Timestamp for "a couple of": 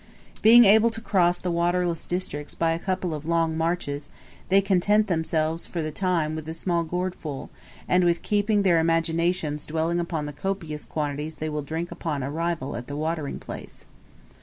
2.71-3.23